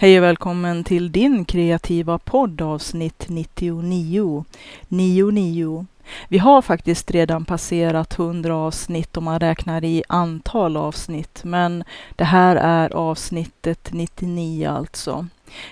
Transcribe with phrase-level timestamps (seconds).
[0.00, 4.44] Hej och välkommen till din kreativa podd avsnitt 99.
[4.88, 5.86] 99.
[6.28, 11.84] Vi har faktiskt redan passerat 100 avsnitt om man räknar i antal avsnitt, men
[12.16, 15.26] det här är avsnittet 99 alltså.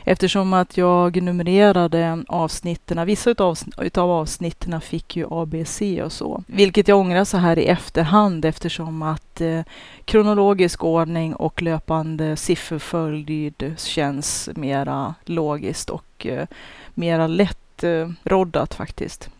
[0.04, 6.44] Eftersom att jag numrerade avsnitten, vissa utav, utav avsnitten fick ju ABC och så.
[6.46, 9.60] Vilket jag ångrar så här i efterhand eftersom att eh,
[10.04, 16.46] kronologisk ordning och löpande sifferföljd känns mera logiskt och eh,
[16.94, 19.30] mera lättroddat eh, faktiskt.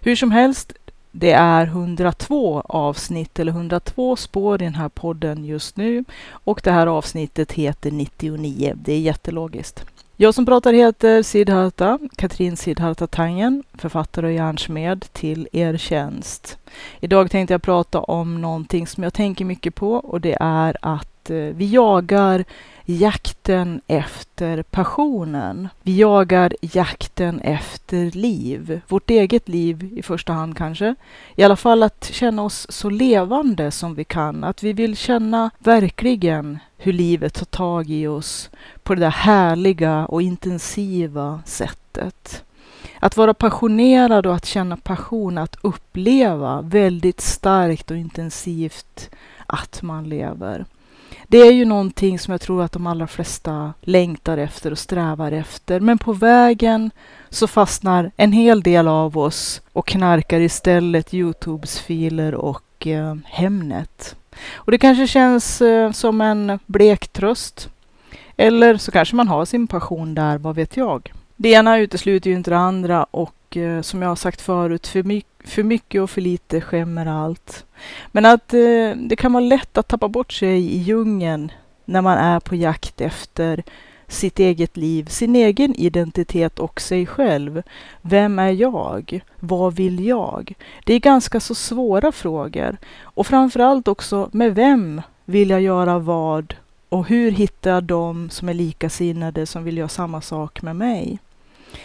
[0.00, 0.72] Hur som helst,
[1.10, 6.70] det är 102 avsnitt eller 102 spår i den här podden just nu och det
[6.70, 8.72] här avsnittet heter 99.
[8.76, 9.84] Det är jättelogiskt.
[10.16, 16.58] Jag som pratar heter Siddharta, Katrin Siddharta Tangen, författare och hjärnsmed till er tjänst.
[17.00, 21.19] Idag tänkte jag prata om någonting som jag tänker mycket på och det är att
[21.30, 22.44] Eh, vi jagar
[22.84, 25.68] jakten efter passionen.
[25.82, 30.94] Vi jagar jakten efter liv, vårt eget liv i första hand kanske.
[31.36, 35.50] I alla fall att känna oss så levande som vi kan, att vi vill känna
[35.58, 38.50] verkligen hur livet tar tag i oss
[38.82, 42.44] på det där härliga och intensiva sättet.
[43.00, 49.10] Att vara passionerad och att känna passion, att uppleva väldigt starkt och intensivt
[49.46, 50.64] att man lever
[51.30, 55.32] det är ju någonting som jag tror att de allra flesta längtar efter och strävar
[55.32, 55.80] efter.
[55.80, 56.90] Men på vägen
[57.28, 64.16] så fastnar en hel del av oss och knarkar istället Youtubes filer och eh, Hemnet.
[64.54, 67.68] Och det kanske känns eh, som en blek tröst.
[68.36, 71.12] Eller så kanske man har sin passion där, vad vet jag.
[71.36, 75.02] Det ena utesluter ju inte det andra och eh, som jag har sagt förut, för,
[75.02, 77.64] my för mycket och för lite skämmer allt.
[78.12, 81.52] Men att eh, det kan vara lätt att tappa bort sig i djungeln
[81.84, 83.62] när man är på jakt efter
[84.08, 87.62] sitt eget liv, sin egen identitet och sig själv.
[88.02, 89.20] Vem är jag?
[89.40, 90.54] Vad vill jag?
[90.84, 92.76] Det är ganska så svåra frågor.
[93.02, 96.54] Och framförallt också, med vem vill jag göra vad?
[96.88, 101.18] Och hur hittar jag de som är likasinnade som vill göra samma sak med mig?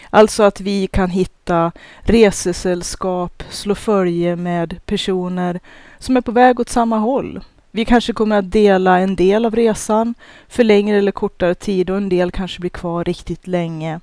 [0.09, 5.59] Alltså att vi kan hitta resesällskap, slå följe med personer
[5.99, 7.41] som är på väg åt samma håll.
[7.71, 10.13] Vi kanske kommer att dela en del av resan
[10.47, 13.99] för längre eller kortare tid och en del kanske blir kvar riktigt länge.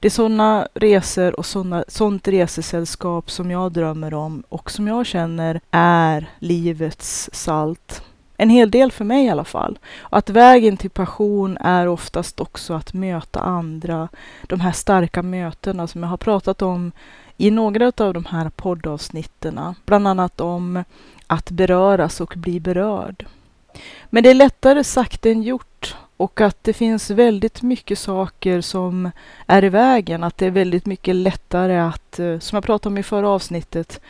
[0.00, 5.06] Det är sådana resor och såna, sånt resesällskap som jag drömmer om och som jag
[5.06, 8.02] känner är livets salt
[8.36, 9.78] en hel del för mig i alla fall.
[9.98, 14.08] Och att vägen till passion är oftast också att möta andra.
[14.42, 16.92] De här starka mötena som jag har pratat om
[17.36, 19.60] i några av de här poddavsnitten.
[19.84, 20.84] Bland annat om
[21.26, 23.26] att beröras och bli berörd.
[24.10, 29.10] Men det är lättare sagt än gjort och att det finns väldigt mycket saker som
[29.46, 30.24] är i vägen.
[30.24, 34.00] Att det är väldigt mycket lättare att, eh, som jag pratade om i förra avsnittet,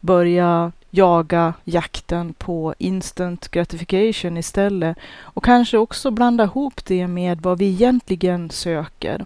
[0.00, 7.58] börja jaga jakten på instant gratification istället och kanske också blanda ihop det med vad
[7.58, 9.24] vi egentligen söker.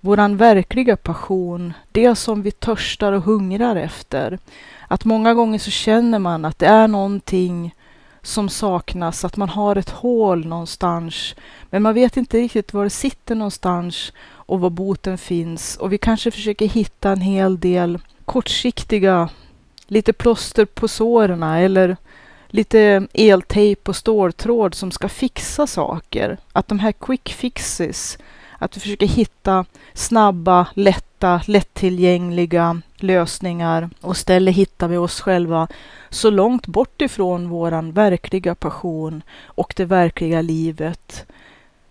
[0.00, 4.38] Våran verkliga passion, det som vi törstar och hungrar efter.
[4.88, 7.74] Att många gånger så känner man att det är någonting
[8.22, 11.34] som saknas, att man har ett hål någonstans,
[11.70, 15.98] men man vet inte riktigt var det sitter någonstans och var boten finns och vi
[15.98, 19.28] kanske försöker hitta en hel del kortsiktiga
[19.88, 21.96] lite plåster på såren eller
[22.48, 26.38] lite eltejp och ståltråd som ska fixa saker.
[26.52, 28.18] Att de här quick fixes,
[28.58, 35.68] att vi försöker hitta snabba, lätta, lättillgängliga lösningar och istället hittar vi oss själva
[36.10, 41.26] så långt bort ifrån våran verkliga passion och det verkliga livet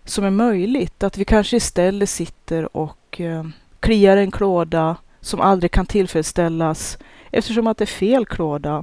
[0.04, 1.02] som är möjligt.
[1.02, 3.44] Att vi kanske istället sitter och eh,
[3.80, 6.98] kliar en klåda som aldrig kan tillfredsställas
[7.30, 8.82] eftersom att det är fel klåda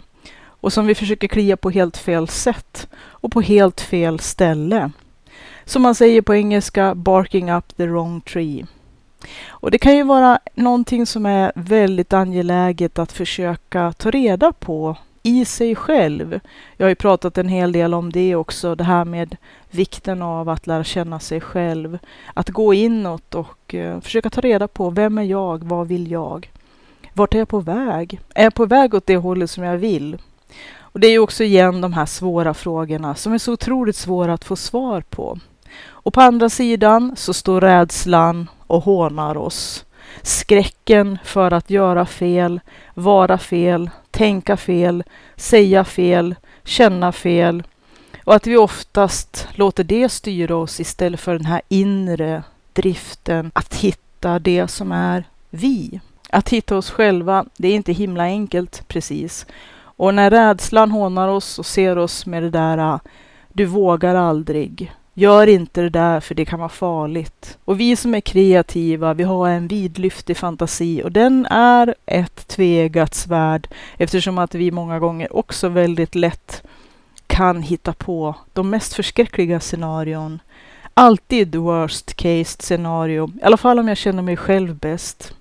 [0.66, 4.92] och som vi försöker klia på helt fel sätt och på helt fel ställe.
[5.66, 8.66] Som man säger på engelska, barking up the wrong tree.
[9.48, 14.98] Och det kan ju vara någonting som är väldigt angeläget att försöka ta reda på
[15.26, 16.40] i sig själv.
[16.78, 19.38] Jag har ju pratat en hel del om det också, det här med
[19.72, 22.00] vikten av att lära känna sig själv.
[22.34, 26.52] Att gå inåt och eh, försöka ta reda på vem är jag, vad vill jag?
[27.14, 28.20] Vart är jag på väg?
[28.36, 30.18] Är jag på väg åt det hållet som jag vill?
[30.80, 34.34] Och det är ju också igen de här svåra frågorna som är så otroligt svåra
[34.34, 35.40] att få svar på.
[35.88, 39.86] Och på andra sidan så står rädslan och hånar oss.
[40.22, 42.60] Skräcken för att göra fel,
[42.94, 45.04] vara fel, tänka fel,
[45.36, 47.64] säga fel, känna fel.
[48.24, 53.76] Och att vi oftast låter det styra oss istället för den här inre driften att
[53.76, 56.00] hitta det som är vi.
[56.30, 59.46] Att hitta oss själva, det är inte himla enkelt precis.
[59.98, 63.00] Och när rädslan hånar oss och ser oss med det där ah,
[63.54, 64.94] du vågar aldrig.
[65.18, 67.58] Gör inte det där för det kan vara farligt.
[67.66, 73.14] Och vi som är kreativa, vi har en vidlyftig fantasi och den är ett tvegat
[73.14, 73.68] svärd
[73.98, 76.64] eftersom att vi många gånger också väldigt lätt
[77.28, 80.40] kan hitta på de mest förskräckliga scenarion.
[80.94, 85.34] Alltid worst case scenario, i alla fall om jag känner mig själv bäst.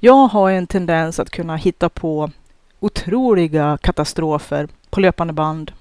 [0.00, 2.30] Jag har en tendens att kunna hitta på
[2.80, 5.72] otroliga katastrofer på löpande band.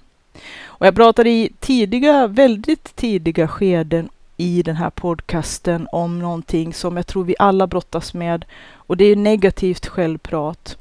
[0.77, 6.97] Och jag pratade i tidiga, väldigt tidiga skeden i den här podcasten om någonting som
[6.97, 10.77] jag tror vi alla brottas med och det är negativt självprat.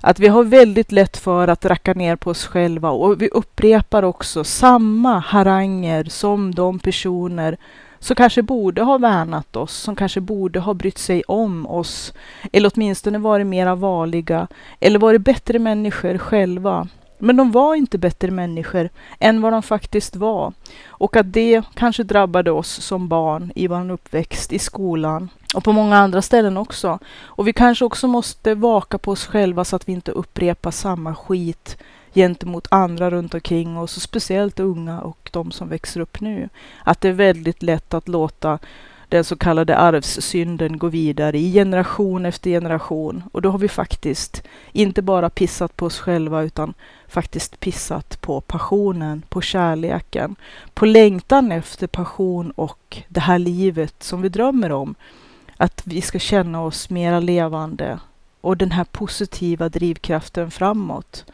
[0.00, 4.02] Att vi har väldigt lätt för att racka ner på oss själva och vi upprepar
[4.02, 7.56] också samma haranger som de personer
[7.98, 12.12] som kanske borde ha värnat oss, som kanske borde ha brytt sig om oss,
[12.52, 14.46] eller åtminstone varit mera vanliga,
[14.80, 16.88] eller varit bättre människor själva.
[17.18, 18.88] Men de var inte bättre människor
[19.18, 20.52] än vad de faktiskt var.
[20.86, 25.72] Och att det kanske drabbade oss som barn i vår uppväxt, i skolan och på
[25.72, 26.98] många andra ställen också.
[27.22, 31.14] Och vi kanske också måste vaka på oss själva så att vi inte upprepar samma
[31.14, 31.76] skit
[32.14, 36.48] gentemot andra runt omkring oss, och speciellt unga och de som växer upp nu.
[36.84, 38.58] Att det är väldigt lätt att låta
[39.14, 43.22] den så kallade arvssynden gå vidare i generation efter generation.
[43.32, 46.74] Och då har vi faktiskt inte bara pissat på oss själva utan
[47.08, 50.36] faktiskt pissat på passionen, på kärleken,
[50.74, 54.94] på längtan efter passion och det här livet som vi drömmer om.
[55.56, 57.98] Att vi ska känna oss mera levande
[58.40, 61.24] och den här positiva drivkraften framåt.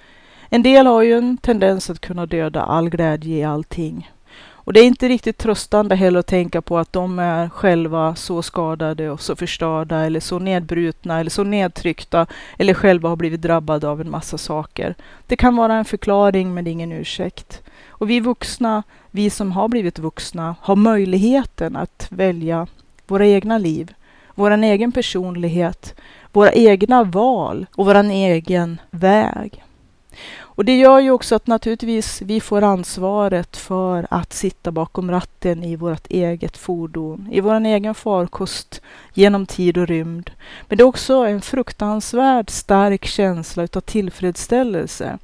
[0.48, 4.10] En del har ju en tendens att kunna döda all glädje i allting.
[4.64, 8.42] Och det är inte riktigt tröstande heller att tänka på att de är själva så
[8.42, 12.26] skadade och så förstörda eller så nedbrutna eller så nedtryckta
[12.58, 14.94] eller själva har blivit drabbade av en massa saker.
[15.26, 17.62] Det kan vara en förklaring men ingen ursäkt.
[17.88, 22.66] Och vi vuxna, vi som har blivit vuxna, har möjligheten att välja
[23.06, 23.92] våra egna liv,
[24.34, 25.94] vår egen personlighet,
[26.32, 29.64] våra egna val och vår egen väg.
[30.60, 35.64] Och det gör ju också att naturligtvis vi får ansvaret för att sitta bakom ratten
[35.64, 38.82] i vårt eget fordon, i vår egen farkost
[39.14, 40.30] genom tid och rymd.
[40.68, 45.18] Men det är också en fruktansvärd stark känsla utav tillfredsställelse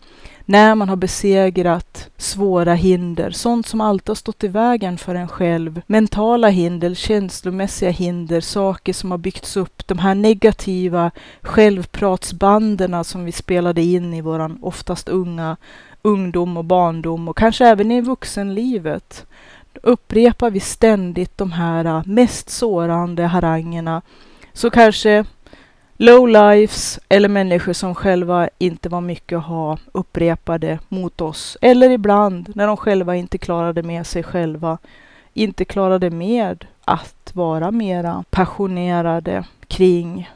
[0.49, 5.29] när man har besegrat svåra hinder, sånt som alltid har stått i vägen för en
[5.29, 5.83] själv.
[5.87, 11.11] Mentala hinder, känslomässiga hinder, saker som har byggts upp, de här negativa
[11.43, 15.57] självpratsbanden som vi spelade in i våran oftast unga
[16.03, 19.27] ungdom och barndom och kanske även i vuxenlivet
[19.83, 24.03] upprepar vi ständigt de här äh, mest sårande harangerna
[24.53, 25.25] så kanske
[25.97, 31.57] lowlifes eller människor som själva inte var mycket att ha upprepade mot oss.
[31.61, 34.79] Eller ibland när de själva inte klarade med sig själva,
[35.33, 40.31] inte klarade med att vara mera passionerade kring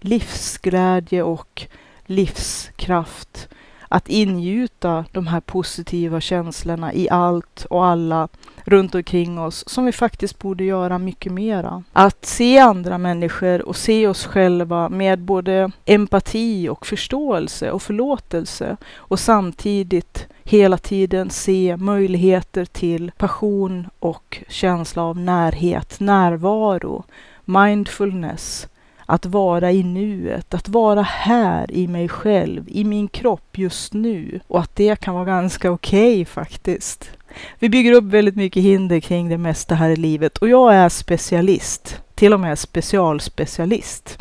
[0.00, 1.66] livsglädje och
[2.06, 3.48] livskraft
[3.88, 8.28] att ingjuta de här positiva känslorna i allt och alla
[8.64, 11.82] runt omkring oss som vi faktiskt borde göra mycket mera.
[11.92, 18.76] Att se andra människor och se oss själva med både empati och förståelse och förlåtelse
[18.96, 27.04] och samtidigt hela tiden se möjligheter till passion och känsla av närhet, närvaro,
[27.44, 28.68] mindfulness,
[29.06, 34.40] att vara i nuet, att vara här i mig själv, i min kropp just nu.
[34.48, 37.10] Och att det kan vara ganska okej okay, faktiskt.
[37.58, 40.88] Vi bygger upp väldigt mycket hinder kring det mesta här i livet och jag är
[40.88, 44.18] specialist, till och med specialspecialist.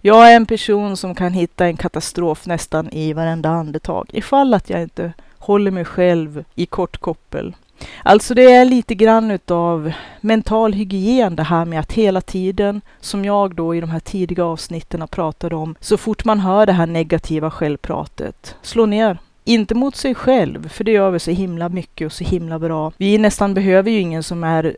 [0.00, 4.70] Jag är en person som kan hitta en katastrof nästan i varenda andetag ifall att
[4.70, 7.54] jag inte håller mig själv i kort koppel
[8.02, 13.24] Alltså det är lite grann utav mental hygien det här med att hela tiden, som
[13.24, 16.86] jag då i de här tidiga avsnitten pratade om, så fort man hör det här
[16.86, 19.18] negativa självpratet, slå ner.
[19.46, 22.92] Inte mot sig själv, för det gör vi så himla mycket och så himla bra.
[22.96, 24.76] Vi nästan behöver ju ingen som är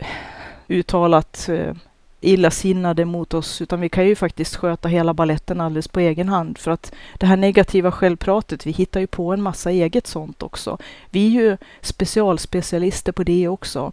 [0.69, 1.75] uttalat eh,
[2.21, 6.59] illasinnade mot oss, utan vi kan ju faktiskt sköta hela balletten alldeles på egen hand.
[6.59, 10.79] För att det här negativa självpratet, vi hittar ju på en massa eget sånt också.
[11.11, 13.93] Vi är ju specialspecialister på det också.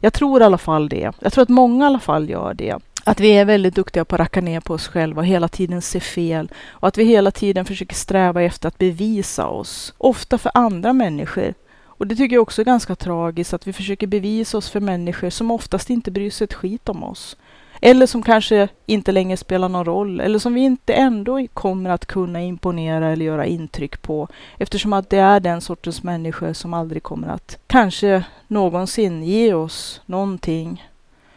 [0.00, 1.12] Jag tror i alla fall det.
[1.20, 2.76] Jag tror att många i alla fall gör det.
[3.04, 5.82] Att vi är väldigt duktiga på att racka ner på oss själva och hela tiden
[5.82, 6.50] se fel.
[6.68, 9.94] Och att vi hela tiden försöker sträva efter att bevisa oss.
[9.98, 11.54] Ofta för andra människor.
[12.00, 15.30] Och det tycker jag också är ganska tragiskt att vi försöker bevisa oss för människor
[15.30, 17.36] som oftast inte bryr sig ett skit om oss.
[17.80, 20.20] Eller som kanske inte längre spelar någon roll.
[20.20, 24.28] Eller som vi inte ändå kommer att kunna imponera eller göra intryck på.
[24.58, 30.00] Eftersom att det är den sortens människor som aldrig kommer att kanske någonsin ge oss
[30.06, 30.89] någonting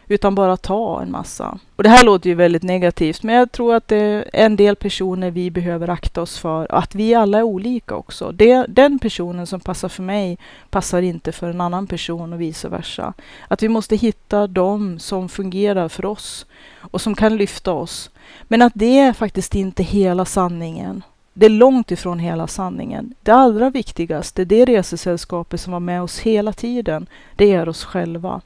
[0.08, 1.58] utan bara ta en massa.
[1.76, 4.76] Och det här låter ju väldigt negativt, men jag tror att det är en del
[4.76, 6.66] personer vi behöver akta oss för.
[6.74, 8.32] Att vi alla är olika också.
[8.32, 10.38] Det, den personen som passar för mig
[10.70, 13.14] passar inte för en annan person och vice versa.
[13.48, 16.46] Att vi måste hitta de som fungerar för oss
[16.80, 18.10] och som kan lyfta oss.
[18.42, 21.02] Men att det är faktiskt inte hela sanningen.
[21.36, 23.14] Det är långt ifrån hela sanningen.
[23.22, 27.06] Det allra viktigaste, det resesällskapet som var med oss hela tiden,
[27.36, 28.40] det är oss själva.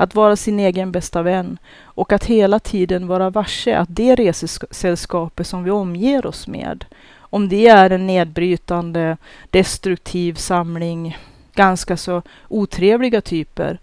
[0.00, 5.46] Att vara sin egen bästa vän och att hela tiden vara varse att det resesällskapet
[5.46, 6.84] som vi omger oss med,
[7.18, 9.16] om det är en nedbrytande,
[9.50, 11.16] destruktiv samling
[11.54, 13.78] ganska så otrevliga typer,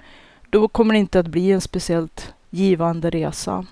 [0.49, 3.65] då kommer det inte att bli en speciellt givande resa.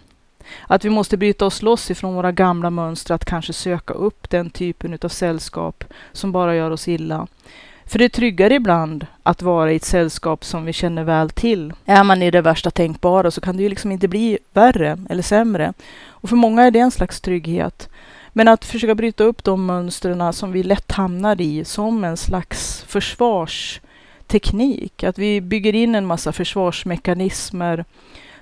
[0.68, 4.50] Att vi måste bryta oss loss ifrån våra gamla mönster att kanske söka upp den
[4.50, 7.28] typen av sällskap som bara gör oss illa.
[7.86, 11.74] För det är tryggare ibland att vara i ett sällskap som vi känner väl till.
[11.86, 15.24] Är man i det värsta tänkbara så kan det ju liksom inte bli värre eller
[15.24, 15.74] sämre.
[16.08, 17.90] Och för många är det en slags trygghet.
[18.34, 22.84] Men att försöka bryta upp de mönstren som vi lätt hamnar i som en slags
[22.88, 25.04] försvarsteknik.
[25.04, 27.86] Att vi bygger in en massa försvarsmekanismer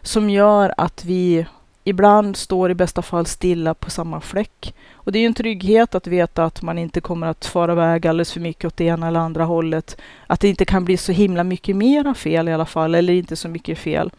[0.01, 1.45] som gör att vi
[1.83, 4.73] ibland står i bästa fall stilla på samma fläck.
[4.93, 8.07] Och det är ju en trygghet att veta att man inte kommer att fara iväg
[8.07, 9.97] alldeles för mycket åt det ena eller andra hållet.
[10.27, 13.35] Att det inte kan bli så himla mycket mera fel i alla fall, eller inte
[13.35, 14.11] så mycket fel.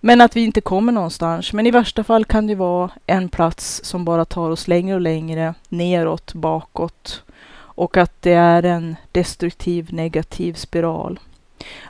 [0.00, 1.52] Men att vi inte kommer någonstans.
[1.52, 5.00] Men i värsta fall kan det vara en plats som bara tar oss längre och
[5.00, 7.22] längre neråt, bakåt.
[7.56, 11.20] Och att det är en destruktiv, negativ spiral.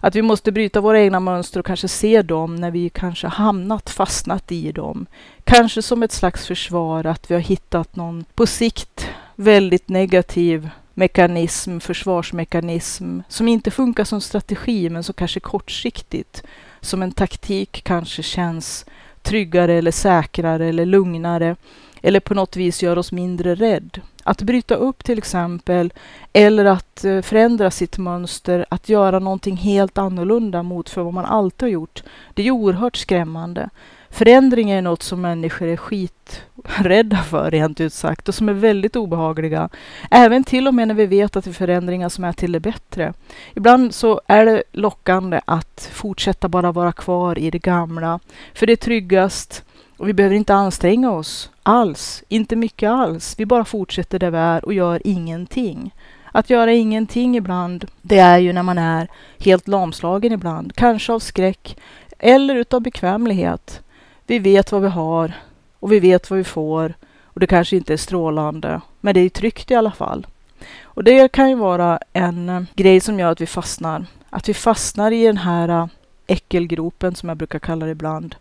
[0.01, 3.91] Att vi måste bryta våra egna mönster och kanske se dem när vi kanske hamnat,
[3.91, 5.07] fastnat i dem.
[5.45, 11.81] Kanske som ett slags försvar att vi har hittat någon på sikt väldigt negativ mekanism,
[11.81, 16.43] försvarsmekanism, som inte funkar som strategi men som kanske kortsiktigt,
[16.81, 18.87] som en taktik kanske känns
[19.23, 21.57] tryggare eller säkrare eller lugnare
[22.03, 24.01] eller på något vis gör oss mindre rädd.
[24.25, 25.93] Att bryta upp till exempel,
[26.33, 31.25] eller att eh, förändra sitt mönster, att göra någonting helt annorlunda mot för vad man
[31.25, 32.03] alltid har gjort.
[32.35, 33.71] Det är oerhört skrämmande.
[34.11, 38.97] Förändring är något som människor är skiträdda för, rent ut sagt, och som är väldigt
[38.97, 39.69] obehagliga.
[40.11, 42.61] Även till och med när vi vet att det är förändringar som är till det
[42.61, 43.13] bättre.
[43.55, 48.21] Ibland så är det lockande att fortsätta bara vara kvar i det gamla,
[48.55, 49.65] för det är tryggast
[49.99, 53.35] och vi behöver inte anstränga oss alls, inte mycket alls.
[53.39, 55.95] Vi bara fortsätter där vi är och gör ingenting.
[56.33, 61.19] Att göra ingenting ibland, det är ju när man är helt lamslagen ibland, kanske av
[61.19, 61.79] skräck
[62.19, 63.81] eller utav bekvämlighet.
[64.27, 65.33] Vi vet vad vi har
[65.81, 69.29] och vi vet vad vi får och det kanske inte är strålande, men det är
[69.29, 70.27] tryggt i alla fall.
[70.83, 74.07] Och det kan ju vara en eh, grej som gör att vi fastnar.
[74.31, 75.87] Att vi fastnar i den här eh,
[76.27, 78.35] äckelgropen som jag brukar kalla det ibland.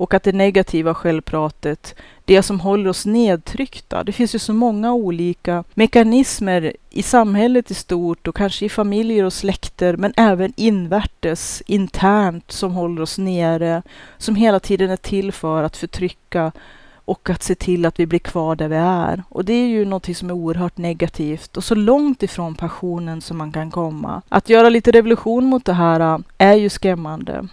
[0.00, 4.04] Och att det negativa självpratet, det som håller oss nedtryckta.
[4.04, 9.24] Det finns ju så många olika mekanismer i samhället i stort och kanske i familjer
[9.24, 13.82] och släkter, men även invärtes, internt, som håller oss nere,
[14.18, 16.52] som hela tiden är till för att förtrycka
[17.04, 19.22] och att se till att vi blir kvar där vi är.
[19.28, 23.38] Och det är ju någonting som är oerhört negativt och så långt ifrån passionen som
[23.38, 24.22] man kan komma.
[24.28, 27.48] Att göra lite revolution mot det här äh, är ju skrämmande.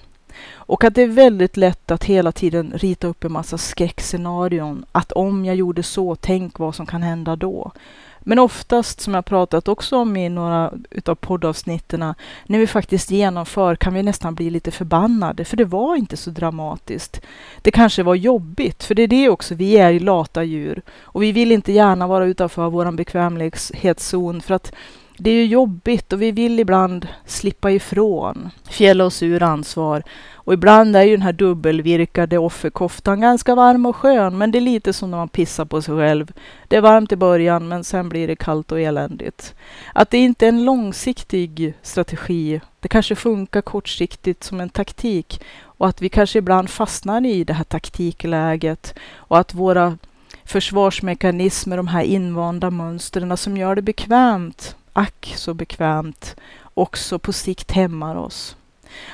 [0.53, 4.85] Och att det är väldigt lätt att hela tiden rita upp en massa skräckscenarion.
[4.91, 7.71] Att om jag gjorde så, tänk vad som kan hända då.
[8.19, 12.13] Men oftast, som jag pratat också om i några utav poddavsnitten,
[12.45, 16.29] när vi faktiskt genomför kan vi nästan bli lite förbannade, för det var inte så
[16.29, 17.21] dramatiskt.
[17.61, 20.81] Det kanske var jobbigt, för det är det också, vi är ju lata djur.
[20.99, 24.71] Och vi vill inte gärna vara utanför vår bekvämlighetszon, för att
[25.17, 30.03] det är ju jobbigt och vi vill ibland slippa ifrån, fjälla oss ur ansvar.
[30.33, 34.61] Och ibland är ju den här dubbelvirkade offerkoftan ganska varm och skön, men det är
[34.61, 36.31] lite som när man pissar på sig själv.
[36.67, 39.55] Det är varmt i början, men sen blir det kallt och eländigt.
[39.93, 42.61] Att det inte är en långsiktig strategi.
[42.79, 47.53] Det kanske funkar kortsiktigt som en taktik och att vi kanske ibland fastnar i det
[47.53, 49.97] här taktikläget och att våra
[50.45, 56.35] försvarsmekanismer, de här invanda mönstren som gör det bekvämt ack så bekvämt
[56.73, 58.55] också på sikt hämmar oss.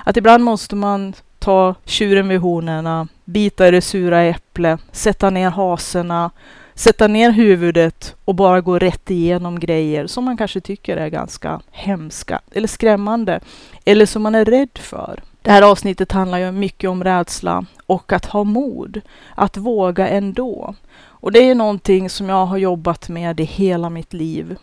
[0.04, 5.50] Att ibland måste man ta tjuren vid hornen, bita i det sura äpplet, sätta ner
[5.50, 6.32] haserna,
[6.74, 11.62] sätta ner huvudet och bara gå rätt igenom grejer som man kanske tycker är ganska
[11.72, 13.40] hemska eller skrämmande
[13.86, 15.24] eller som man är rädd för.
[15.42, 19.02] Det här avsnittet handlar ju mycket om rädsla och att ha mod,
[19.36, 20.76] att våga ändå.
[21.24, 24.58] Och det är någonting som jag har jobbat med i hela mitt liv.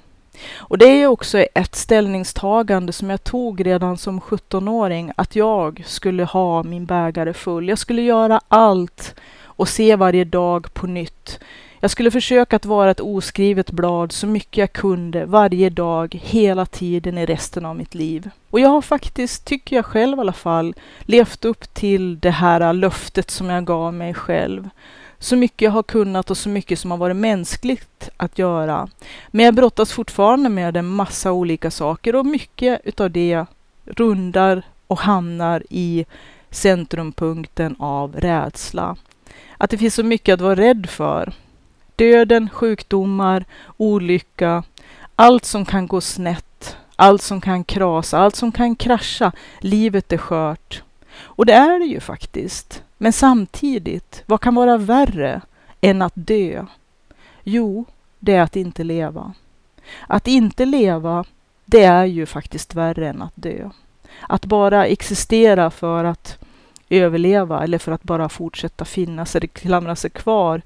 [0.56, 6.24] Och det är också ett ställningstagande som jag tog redan som 17-åring, att jag skulle
[6.24, 7.68] ha min bägare full.
[7.68, 11.40] Jag skulle göra allt och se varje dag på nytt.
[11.82, 16.66] Jag skulle försöka att vara ett oskrivet blad så mycket jag kunde varje dag, hela
[16.66, 18.30] tiden i resten av mitt liv.
[18.50, 22.72] Och jag har faktiskt, tycker jag själv i alla fall, levt upp till det här
[22.72, 24.68] löftet som jag gav mig själv.
[25.22, 28.88] Så mycket jag har kunnat och så mycket som har varit mänskligt att göra.
[29.30, 33.44] Men jag brottas fortfarande med en massa olika saker och mycket utav det
[33.84, 36.06] rundar och hamnar i
[36.50, 38.96] centrumpunkten av rädsla.
[39.58, 41.32] Att det finns så mycket att vara rädd för.
[41.96, 43.44] Döden, sjukdomar,
[43.76, 44.62] olycka,
[45.16, 49.32] allt som kan gå snett, allt som kan krasa, allt som kan krascha.
[49.60, 50.82] Livet är skört.
[51.18, 52.82] Och det är det ju faktiskt.
[53.02, 55.40] Men samtidigt, vad kan vara värre
[55.80, 56.66] än att dö?
[57.42, 57.84] Jo,
[58.18, 59.32] det är att inte leva.
[60.06, 61.24] Att inte leva,
[61.64, 63.70] det är ju faktiskt värre än att dö.
[64.28, 66.38] Att bara existera för att
[66.88, 70.62] överleva eller för att bara fortsätta finnas eller klamra sig kvar.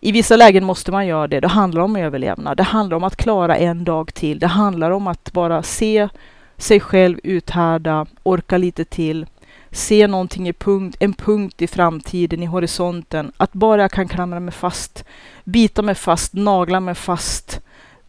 [0.00, 1.40] I vissa lägen måste man göra det.
[1.40, 2.56] Det handlar om överlevnad.
[2.56, 4.38] Det handlar om att klara en dag till.
[4.38, 6.08] Det handlar om att bara se
[6.56, 9.26] sig själv uthärda, orka lite till,
[9.74, 13.32] se någonting i punkt, en punkt i framtiden, i horisonten.
[13.36, 15.04] Att bara jag kan klamra mig fast,
[15.44, 17.60] bita mig fast, nagla mig fast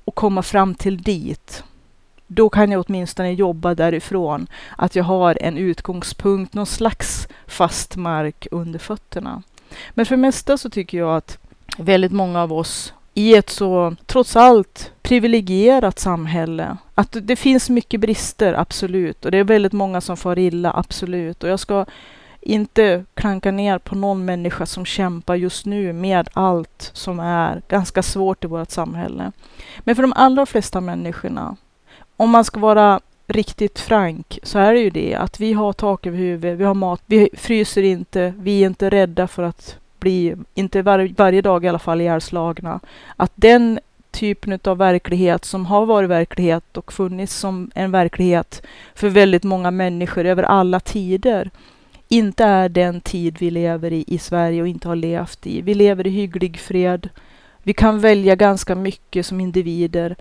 [0.05, 1.63] och komma fram till dit.
[2.27, 4.47] Då kan jag åtminstone jobba därifrån.
[4.77, 9.43] Att jag har en utgångspunkt, någon slags fast mark under fötterna.
[9.89, 11.37] Men för det mesta så tycker jag att
[11.77, 16.77] väldigt många av oss i ett så, trots allt, privilegierat samhälle.
[16.95, 19.25] Att det finns mycket brister, absolut.
[19.25, 21.43] Och det är väldigt många som far illa, absolut.
[21.43, 21.85] Och jag ska
[22.41, 28.03] inte klanka ner på någon människa som kämpar just nu med allt som är ganska
[28.03, 29.31] svårt i vårt samhälle.
[29.79, 31.55] Men för de allra flesta människorna,
[32.17, 36.05] om man ska vara riktigt frank, så är det ju det att vi har tak
[36.05, 40.35] över huvudet, vi har mat, vi fryser inte, vi är inte rädda för att bli,
[40.53, 42.79] inte var, varje dag i alla fall, ihjälslagna.
[43.15, 43.79] Att den
[44.15, 48.61] typen av verklighet som har varit verklighet och funnits som en verklighet
[48.95, 51.51] för väldigt många människor över alla tider
[52.07, 55.61] inte är den tid vi lever i i Sverige och inte har levt i.
[55.61, 57.09] Vi lever i hygglig fred.
[57.63, 60.15] Vi kan välja ganska mycket som individer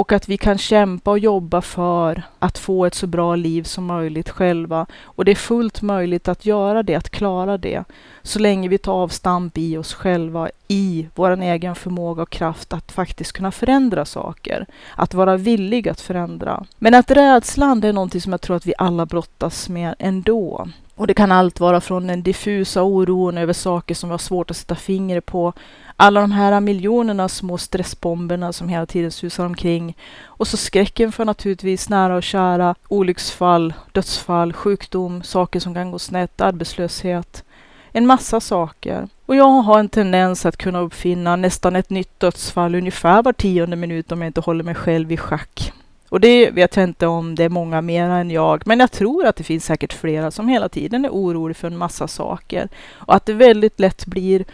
[0.00, 3.86] och att vi kan kämpa och jobba för att få ett så bra liv som
[3.86, 4.86] möjligt själva.
[5.02, 7.84] Och det är fullt möjligt att göra det, att klara det,
[8.30, 12.92] så länge vi tar avstamp i oss själva, i vår egen förmåga och kraft att
[12.92, 14.66] faktiskt kunna förändra saker,
[14.96, 16.64] att vara villig att förändra.
[16.78, 20.68] Men att rädslan, det är någonting som jag tror att vi alla brottas med ändå.
[20.94, 24.50] Och det kan allt vara från den diffusa oron över saker som vi har svårt
[24.50, 25.52] att sätta fingret på,
[25.96, 29.96] alla de här miljonerna små stressbomberna som hela tiden susar omkring.
[30.24, 35.98] Och så skräcken för naturligtvis nära och kära, olycksfall, dödsfall, sjukdom, saker som kan gå
[35.98, 37.44] snett, arbetslöshet.
[37.92, 39.08] En massa saker.
[39.26, 43.76] Och jag har en tendens att kunna uppfinna nästan ett nytt dödsfall ungefär var tionde
[43.76, 45.72] minut om jag inte håller mig själv i schack.
[46.08, 49.26] Och det vet jag inte om det är många mer än jag, men jag tror
[49.26, 52.68] att det finns säkert flera som hela tiden är oroliga för en massa saker.
[52.92, 54.44] Och att det väldigt lätt blir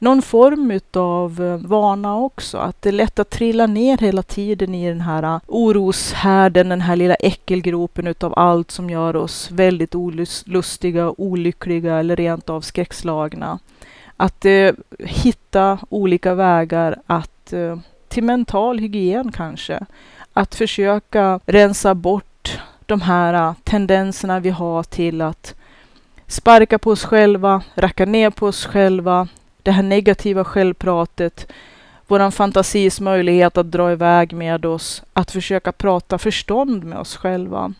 [0.00, 2.58] någon form av eh, vana också.
[2.58, 6.80] Att det är lätt att trilla ner hela tiden i den här eh, oroshärden, den
[6.80, 13.58] här lilla äckelgropen utav allt som gör oss väldigt olustiga, olyckliga eller rent av skräckslagna.
[14.16, 19.80] Att eh, hitta olika vägar att, eh, till mental hygien kanske.
[20.32, 25.54] Att försöka rensa bort de här eh, tendenserna vi har till att
[26.26, 29.28] sparka på oss själva, racka ner på oss själva,
[29.62, 31.52] det här negativa självpratet,
[32.06, 37.74] våran fantasis möjlighet att dra iväg med oss, att försöka prata förstånd med oss själva.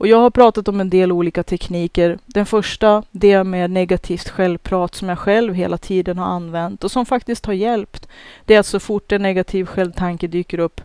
[0.00, 2.18] Och jag har pratat om en del olika tekniker.
[2.26, 7.06] Den första, det med negativt självprat som jag själv hela tiden har använt och som
[7.06, 8.08] faktiskt har hjälpt.
[8.44, 10.80] Det är att så fort en negativ självtanke dyker upp,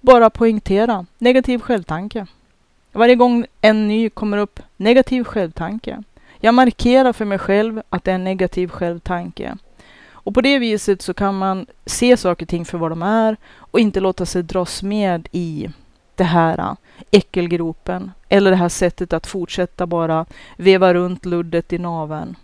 [0.00, 2.26] bara poängtera negativ självtanke.
[2.92, 6.02] Varje gång en ny kommer upp, negativ självtanke.
[6.40, 9.56] Jag markerar för mig själv att det är en negativ självtanke.
[10.26, 13.36] Och på det viset så kan man se saker och ting för vad de är
[13.58, 15.68] och inte låta sig dras med i
[16.14, 16.72] det här äh,
[17.10, 22.36] äckelgropen eller det här sättet att fortsätta bara veva runt luddet i naven.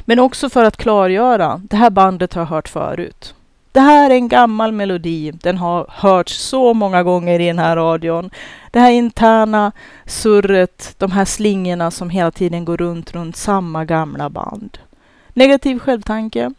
[0.00, 3.34] Men också för att klargöra, det här bandet har jag hört förut.
[3.72, 5.30] Det här är en gammal melodi.
[5.30, 8.30] Den har hörts så många gånger i den här radion.
[8.70, 9.72] Det här interna
[10.06, 14.78] surret, de här slingorna som hela tiden går runt, runt samma gamla band.
[15.34, 16.50] Negativ självtanke.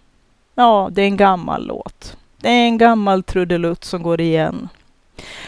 [0.55, 2.17] Ja, det är en gammal låt.
[2.38, 4.69] Det är en gammal trudelutt som går igen.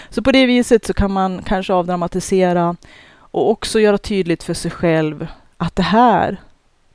[0.10, 2.76] Så på det viset så kan man kanske avdramatisera
[3.16, 6.38] och också göra tydligt för sig själv att det här,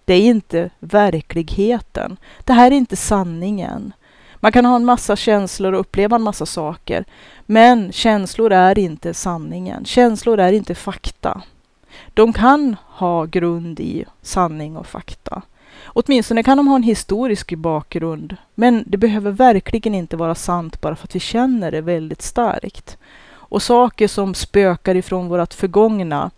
[0.04, 2.16] det är inte verkligheten.
[2.44, 3.92] Det här är inte sanningen.
[4.36, 7.04] Man kan ha en massa känslor och uppleva en massa saker.
[7.46, 9.84] Men känslor är inte sanningen.
[9.84, 11.42] Känslor är inte fakta.
[12.14, 15.42] De kan ha grund i sanning och fakta.
[15.88, 18.36] Åtminstone kan de ha en historisk bakgrund.
[18.54, 22.96] Men det behöver verkligen inte vara sant bara för att vi känner det väldigt starkt.
[23.30, 26.30] Och saker som spökar ifrån vårt förgångna,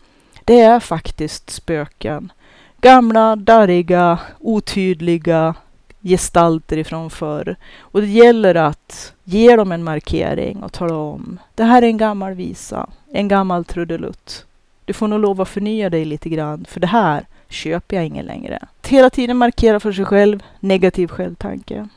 [0.44, 2.32] det är faktiskt spöken.
[2.80, 5.54] Gamla, darriga, otydliga
[6.02, 7.56] gestalter ifrån förr.
[7.80, 11.38] Och det gäller att ge dem en markering och tala om.
[11.54, 14.44] Det här är en gammal visa, en gammal trudelutt.
[14.84, 18.26] Du får nog lov att förnya dig lite grann, för det här köper jag ingen
[18.26, 18.58] längre.
[18.80, 21.88] Att hela tiden markera för sig själv, negativ självtanke.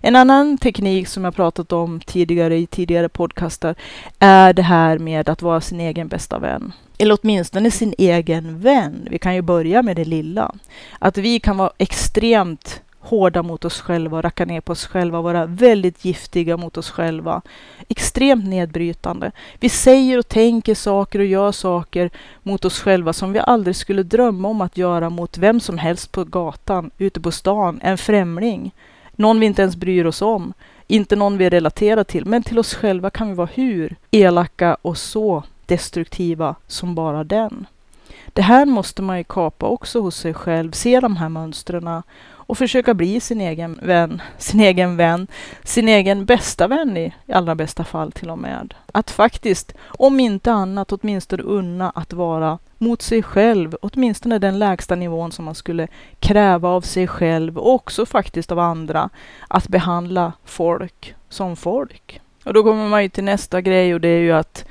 [0.00, 3.74] En annan teknik som jag pratat om tidigare i tidigare podcastar
[4.18, 6.72] är det här med att vara sin egen bästa vän.
[6.98, 9.08] Eller åtminstone sin egen vän.
[9.10, 10.54] Vi kan ju börja med det lilla.
[10.98, 15.46] Att vi kan vara extremt hårda mot oss själva, racka ner på oss själva, vara
[15.46, 17.42] väldigt giftiga mot oss själva.
[17.88, 19.32] Extremt nedbrytande.
[19.60, 22.10] Vi säger och tänker saker och gör saker
[22.42, 26.12] mot oss själva som vi aldrig skulle drömma om att göra mot vem som helst
[26.12, 28.74] på gatan, ute på stan, en främling.
[29.16, 30.52] Någon vi inte ens bryr oss om.
[30.86, 34.98] Inte någon vi relaterar till, men till oss själva kan vi vara hur elaka och
[34.98, 37.66] så destruktiva som bara den.
[38.26, 42.02] Det här måste man ju kapa också hos sig själv, se de här mönstren
[42.46, 45.26] och försöka bli sin egen vän, sin egen vän,
[45.62, 48.74] sin egen bästa vän i, allra bästa fall till och med.
[48.92, 54.94] Att faktiskt, om inte annat, åtminstone unna att vara mot sig själv, åtminstone den lägsta
[54.94, 55.88] nivån som man skulle
[56.20, 59.10] kräva av sig själv och också faktiskt av andra,
[59.48, 62.20] att behandla folk som folk.
[62.44, 64.64] Och då kommer man ju till nästa grej och det är ju att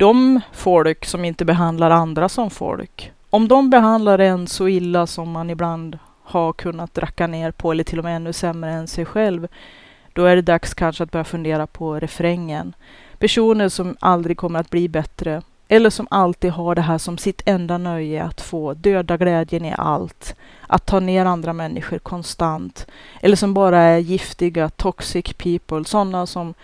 [0.00, 5.30] de folk som inte behandlar andra som folk, om de behandlar en så illa som
[5.30, 9.04] man ibland har kunnat racka ner på, eller till och med ännu sämre än sig
[9.04, 9.48] själv,
[10.12, 12.74] då är det dags kanske att börja fundera på refrängen.
[13.18, 17.42] Personer som aldrig kommer att bli bättre, eller som alltid har det här som sitt
[17.46, 20.36] enda nöje, att få döda glädjen i allt,
[20.66, 22.86] att ta ner andra människor konstant,
[23.20, 26.54] eller som bara är giftiga, toxic people, sådana som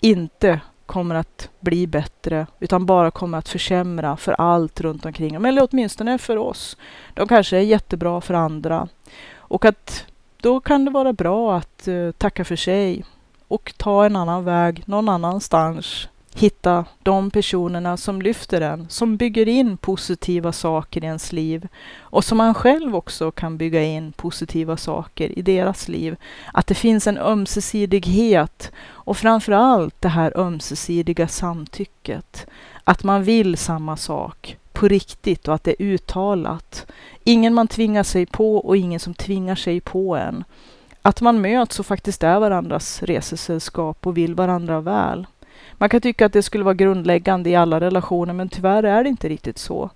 [0.00, 0.60] inte
[0.92, 5.68] kommer att bli bättre, utan bara kommer att försämra för allt runt omkring dem, eller
[5.70, 6.76] åtminstone för oss.
[7.14, 8.88] De kanske är jättebra för andra.
[9.34, 10.04] Och att
[10.40, 13.04] då kan det vara bra att eh, tacka för sig
[13.48, 16.08] och ta en annan väg någon annanstans.
[16.34, 21.68] Hitta de personerna som lyfter en, som bygger in positiva saker i ens liv
[21.98, 26.16] och som man själv också kan bygga in positiva saker i deras liv.
[26.52, 32.46] Att det finns en ömsesidighet och framför allt det här ömsesidiga samtycket.
[32.84, 36.86] Att man vill samma sak på riktigt och att det är uttalat.
[37.24, 40.44] Ingen man tvingar sig på och ingen som tvingar sig på en.
[41.02, 45.26] Att man möts och faktiskt är varandras resesällskap och vill varandra väl.
[45.82, 49.08] Man kan tycka att det skulle vara grundläggande i alla relationer, men tyvärr är det
[49.08, 49.90] inte riktigt så.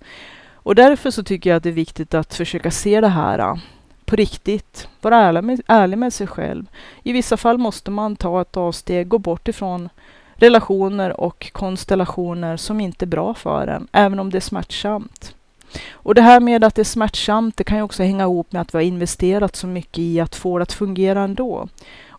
[0.53, 3.55] Och därför så tycker jag att det är viktigt att försöka se det här äh,
[4.05, 4.87] på riktigt.
[5.01, 6.65] Vara ärlig med, ärlig med sig själv.
[7.03, 9.89] I vissa fall måste man ta ett avsteg, gå bort ifrån
[10.35, 15.35] relationer och konstellationer som inte är bra för en, även om det är smärtsamt.
[15.91, 18.61] Och det här med att det är smärtsamt, det kan ju också hänga ihop med
[18.61, 21.67] att vi har investerat så mycket i att få det att fungera ändå.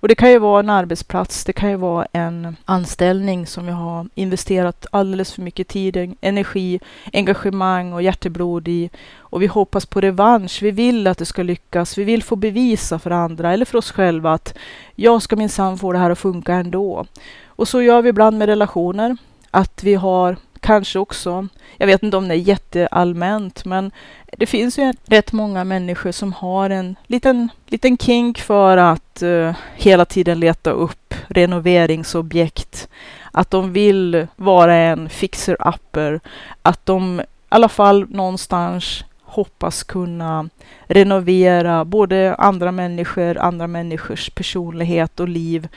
[0.01, 3.73] Och det kan ju vara en arbetsplats, det kan ju vara en anställning som vi
[3.73, 6.81] har investerat alldeles för mycket tid, energi,
[7.13, 8.91] engagemang och hjärteblod i.
[9.19, 10.63] Och vi hoppas på revansch.
[10.63, 11.99] Vi vill att det ska lyckas.
[11.99, 14.55] Vi vill få bevisa för andra eller för oss själva att
[14.95, 17.07] jag ska minsann få det här att funka ändå.
[17.47, 19.17] Och så gör vi ibland med relationer.
[19.51, 20.37] Att vi har
[20.69, 23.91] kanske också, jag vet inte om det är jätteallmänt, men
[24.39, 29.53] det finns ju rätt många människor som har en liten, liten kink för att uh,
[29.77, 32.89] hela tiden leta upp renoveringsobjekt.
[33.33, 36.21] Att de vill vara en fixer-upper.
[36.63, 40.49] Att de i alla fall någonstans hoppas kunna
[40.87, 45.69] renovera både andra människor, andra människors personlighet och liv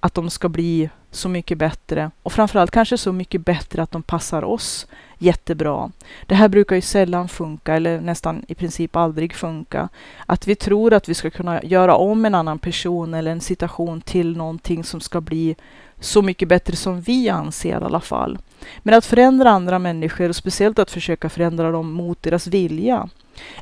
[0.00, 4.02] att de ska bli så mycket bättre och framförallt kanske så mycket bättre att de
[4.02, 4.86] passar oss
[5.18, 5.90] jättebra.
[6.26, 9.88] Det här brukar ju sällan funka eller nästan i princip aldrig funka.
[10.26, 14.00] Att vi tror att vi ska kunna göra om en annan person eller en situation
[14.00, 15.56] till någonting som ska bli
[16.00, 18.38] så mycket bättre som vi anser i alla fall.
[18.78, 23.08] Men att förändra andra människor och speciellt att försöka förändra dem mot deras vilja.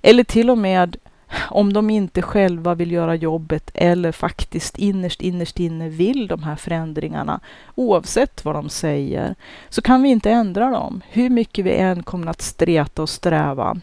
[0.02, 0.96] Eller till och med
[1.36, 6.56] om de inte själva vill göra jobbet eller faktiskt innerst, innerst inne vill de här
[6.56, 7.40] förändringarna,
[7.74, 9.34] oavsett vad de säger,
[9.68, 13.76] så kan vi inte ändra dem, hur mycket vi än kommer att streta och sträva.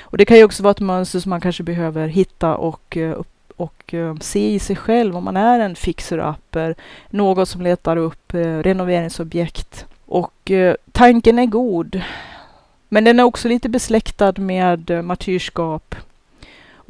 [0.00, 3.20] Och det kan ju också vara ett mönster som man kanske behöver hitta och eh,
[3.56, 6.74] och eh, se i sig själv om man är en fixer-upper,
[7.10, 9.86] någon som letar upp eh, renoveringsobjekt.
[10.06, 12.02] Och eh, tanken är god,
[12.88, 15.94] men den är också lite besläktad med martyrskap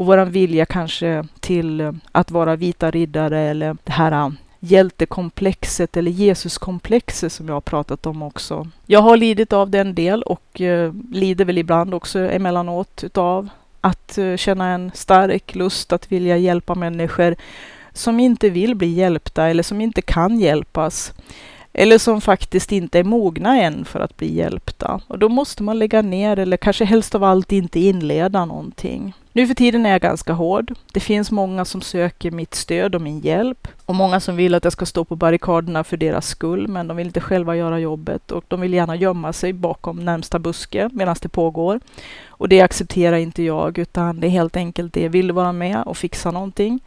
[0.03, 5.97] och våran vilja kanske till eh, att vara vita riddare eller det här eh, hjältekomplexet
[5.97, 8.69] eller Jesuskomplexet som jag har pratat om också.
[8.87, 13.49] Jag har lidit av den del och eh, lider väl ibland också emellanåt utav
[13.81, 17.37] att eh, känna en stark lust att vilja hjälpa människor
[17.93, 21.12] som inte vill bli hjälpta eller som inte kan hjälpas.
[21.73, 25.01] Eller som faktiskt inte är mogna än för att bli hjälpta.
[25.07, 29.15] Och då måste man lägga ner eller kanske helst av allt inte inleda någonting.
[29.35, 30.75] Nu för tiden är jag ganska hård.
[30.92, 34.64] Det finns många som söker mitt stöd och min hjälp och många som vill att
[34.64, 38.31] jag ska stå på barrikaderna för deras skull, men de vill inte själva göra jobbet
[38.31, 41.81] och de vill gärna gömma sig bakom närmsta buske medan det pågår.
[42.27, 45.09] Och det accepterar inte jag, utan det är helt enkelt det.
[45.09, 46.81] Vill du vara med och fixa någonting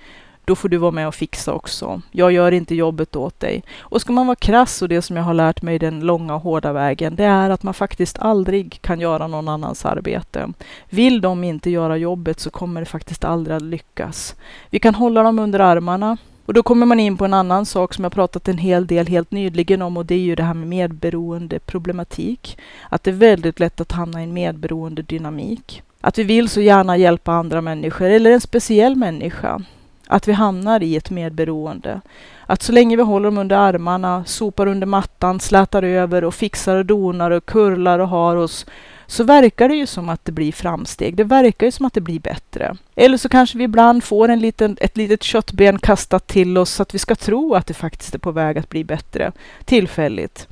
[0.46, 2.02] då får du vara med och fixa också.
[2.12, 3.64] Jag gör inte jobbet åt dig.
[3.80, 6.42] Och ska man vara krass och det som jag har lärt mig den långa och
[6.42, 10.50] hårda vägen, det är att man faktiskt aldrig kan göra någon annans arbete.
[10.90, 14.36] Vill de inte göra jobbet så kommer det faktiskt aldrig att lyckas.
[14.70, 17.94] Vi kan hålla dem under armarna, och då kommer man in på en annan sak
[17.94, 20.54] som jag pratat en hel del helt nyligen om och det är ju det här
[20.54, 22.58] med medberoende problematik.
[22.90, 25.84] Att det är väldigt lätt att hamna i en medberoende dynamik.
[26.02, 29.62] Att vi vill så gärna hjälpa andra människor eller en speciell människa.
[30.08, 32.02] Att vi hamnar i ett medberoende.
[32.46, 36.76] Att så länge vi håller dem under armarna, sopar under mattan, slätar över och fixar
[36.76, 38.66] och donar och kurlar och har oss,
[39.08, 41.16] så verkar det ju som att det blir framsteg.
[41.16, 42.78] Det verkar ju som att det blir bättre.
[42.96, 46.84] Eller så kanske vi ibland får en liten, ett litet köttben kastat till oss så
[46.84, 49.32] att vi ska tro att det faktiskt är på väg att bli bättre,
[49.66, 50.48] tillfälligt.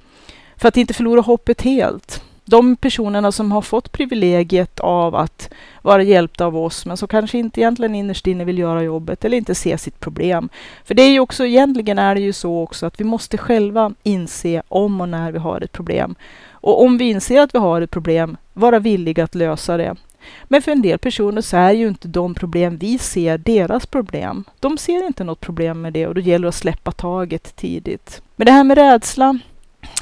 [0.58, 5.50] För att inte förlora hoppet helt de personerna som har fått privilegiet av att
[5.82, 9.38] vara hjälpta av oss, men som kanske inte egentligen innerst inne vill göra jobbet eller
[9.38, 10.50] inte se sitt problem.
[10.86, 13.94] För det är ju också, egentligen är det ju så också att vi måste själva
[14.04, 16.16] inse om och när vi har ett problem.
[16.52, 19.96] Och om vi inser att vi har ett problem, vara villiga att lösa det.
[20.44, 24.44] Men för en del personer så är ju inte de problem vi ser deras problem.
[24.60, 28.22] De ser inte något problem med det och då gäller det att släppa taget tidigt.
[28.36, 29.40] Men det här med rädsla,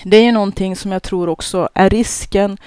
[0.03, 2.57] det är ju någonting som jag tror också är risken,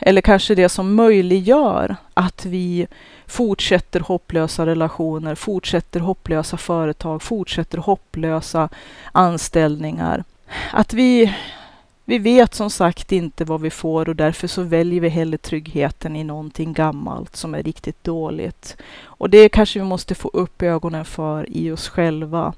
[0.00, 2.86] eller kanske det som möjliggör att vi
[3.26, 8.68] fortsätter hopplösa relationer, fortsätter hopplösa företag, fortsätter hopplösa
[9.12, 10.24] anställningar.
[10.72, 11.34] Att vi,
[12.04, 16.16] vi vet som sagt inte vad vi får och därför så väljer vi hellre tryggheten
[16.16, 18.76] i någonting gammalt som är riktigt dåligt.
[19.02, 22.52] Och det kanske vi måste få upp ögonen för i oss själva.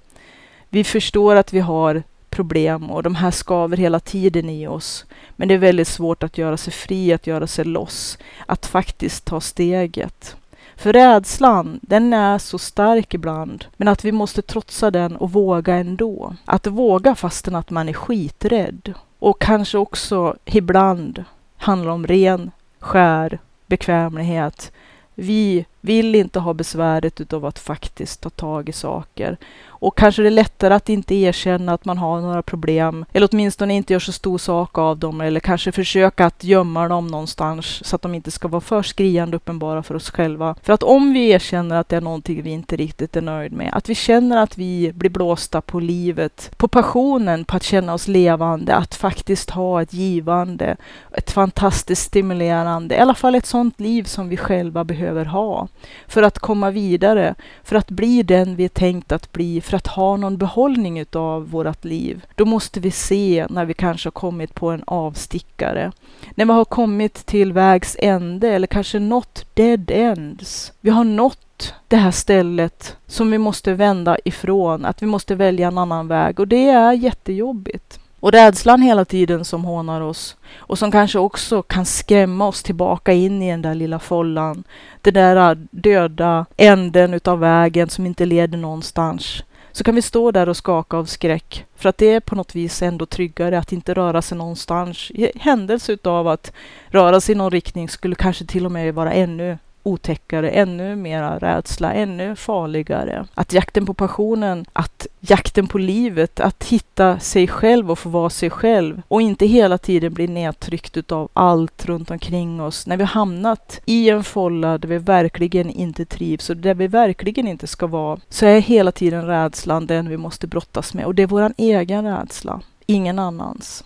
[0.68, 2.02] Vi förstår att vi har
[2.37, 5.07] problem och de här skaver hela tiden i oss.
[5.37, 9.25] Men det är väldigt svårt att göra sig fri, att göra sig loss, att faktiskt
[9.25, 10.37] ta steget.
[10.77, 15.75] För rädslan, den är så stark ibland, men att vi måste trotsa den och våga
[15.75, 16.37] ändå.
[16.44, 18.94] Att våga fastän att man är skiträdd.
[19.18, 21.25] Och kanske också ibland
[21.57, 24.72] handlar om ren, skär bekvämlighet.
[25.14, 29.37] Vi vill inte ha besväret utav att faktiskt ta tag i saker.
[29.79, 33.75] Och kanske det är lättare att inte erkänna att man har några problem, eller åtminstone
[33.75, 37.96] inte gör så stor sak av dem, eller kanske försöka att gömma dem någonstans så
[37.96, 40.55] att de inte ska vara för skriande uppenbara för oss själva.
[40.62, 43.70] För att om vi erkänner att det är någonting vi inte riktigt är nöjd med,
[43.72, 48.09] att vi känner att vi blir blåsta på livet, på passionen, på att känna oss
[48.09, 50.77] levande, att faktiskt ha ett givande,
[51.12, 55.68] ett fantastiskt stimulerande, i alla fall ett sådant liv som vi själva behöver ha
[56.08, 57.34] för att komma vidare,
[57.64, 61.50] för att bli den vi är tänkt att bli, för att ha någon behållning utav
[61.50, 62.24] vårt liv.
[62.34, 65.92] Då måste vi se när vi kanske har kommit på en avstickare.
[66.34, 70.72] När vi har kommit till vägs ände eller kanske nått dead ends.
[70.80, 75.68] Vi har nått det här stället som vi måste vända ifrån, att vi måste välja
[75.68, 78.00] en annan väg och det är jättejobbigt.
[78.26, 83.12] Och rädslan hela tiden som hånar oss och som kanske också kan skrämma oss tillbaka
[83.12, 84.64] in i den där lilla follan.
[85.02, 89.44] Den där döda änden utav vägen som inte leder någonstans.
[89.72, 91.64] så kan vi stå där och skaka av skräck.
[91.76, 95.10] För att det är på något vis ändå tryggare att inte röra sig någonstans.
[95.10, 96.52] I händelse utav att
[96.86, 101.38] röra sig i någon riktning skulle kanske till och med vara ännu otäckare, ännu mera
[101.38, 103.27] rädsla, ännu farligare.
[103.35, 108.31] Att jakten på passionen, att jakten på livet, att hitta sig själv och få vara
[108.31, 112.87] sig själv och inte hela tiden bli nedtryckt av allt runt omkring oss.
[112.87, 117.49] När vi hamnat i en folla där vi verkligen inte trivs och där vi verkligen
[117.49, 121.22] inte ska vara, så är hela tiden rädslan den vi måste brottas med och det
[121.22, 123.85] är vår egen rädsla, ingen annans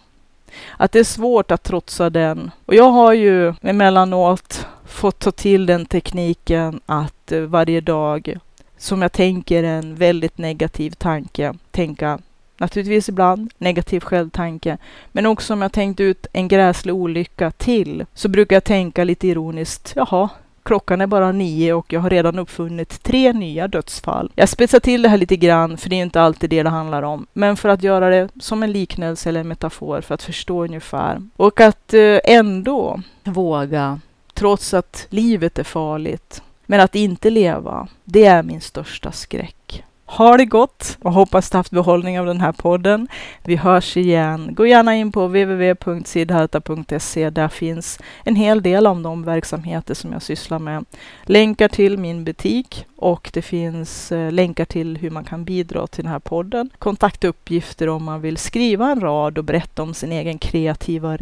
[0.76, 2.50] att det är svårt att trotsa den.
[2.66, 8.34] Och jag har ju emellanåt fått ta till den tekniken att eh, varje dag
[8.78, 12.18] som jag tänker en väldigt negativ tanke, tänka
[12.56, 14.78] naturligtvis ibland negativ självtanke,
[15.12, 19.28] men också om jag tänkt ut en gräslig olycka till, så brukar jag tänka lite
[19.28, 20.28] ironiskt, jaha,
[20.62, 24.32] klockan är bara nio och jag har redan uppfunnit tre nya dödsfall.
[24.34, 27.02] Jag spetsar till det här lite grann, för det är inte alltid det det handlar
[27.02, 30.64] om, men för att göra det som en liknelse eller en metafor för att förstå
[30.64, 31.22] ungefär.
[31.36, 34.00] Och att eh, ändå våga
[34.40, 36.42] trots att livet är farligt.
[36.66, 39.84] Men att inte leva, det är min största skräck.
[40.04, 43.08] Ha det gott och hoppas du haft behållning av den här podden.
[43.44, 44.54] Vi hörs igen.
[44.54, 47.30] Gå gärna in på www.sidharta.se.
[47.30, 50.84] Där finns en hel del om de verksamheter som jag sysslar med.
[51.22, 56.04] Länkar till min butik och det finns eh, länkar till hur man kan bidra till
[56.04, 56.70] den här podden.
[56.78, 61.16] Kontaktuppgifter om man vill skriva en rad och berätta om sin egen kreativa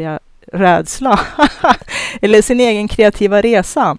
[0.53, 1.21] rädsla
[2.23, 3.99] eller sin egen kreativa resa.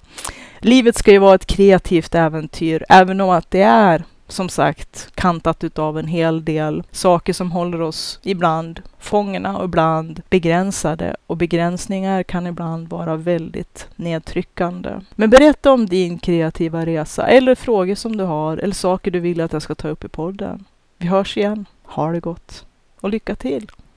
[0.59, 5.63] Livet ska ju vara ett kreativt äventyr, även om att det är som sagt kantat
[5.63, 11.15] utav en hel del saker som håller oss ibland fångna och ibland begränsade.
[11.27, 14.89] Och begränsningar kan ibland vara väldigt nedtryckande.
[15.15, 19.41] Men berätta om din kreativa resa eller frågor som du har eller saker du vill
[19.41, 20.65] att jag ska ta upp i podden.
[20.97, 21.65] Vi hörs igen.
[21.83, 22.65] Ha det gott
[23.01, 23.67] och lycka till!